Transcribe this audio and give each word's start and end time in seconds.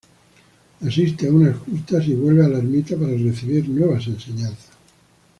Asiste 0.83 1.27
a 1.27 1.31
unas 1.31 1.57
justas 1.63 2.07
y 2.07 2.15
vuelve 2.15 2.43
a 2.43 2.47
la 2.47 2.57
ermita 2.57 2.95
para 2.97 3.11
recibir 3.15 3.69
nuevas 3.69 4.07
enseñanzas. 4.07 4.71